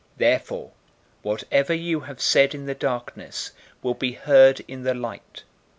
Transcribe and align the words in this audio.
012:003 0.13 0.17
Therefore 0.17 0.71
whatever 1.21 1.73
you 1.75 1.99
have 1.99 2.19
said 2.19 2.55
in 2.55 2.65
the 2.65 2.73
darkness 2.73 3.51
will 3.83 3.93
be 3.93 4.13
heard 4.13 4.61
in 4.67 4.81
the 4.81 4.95
light. 4.95 5.43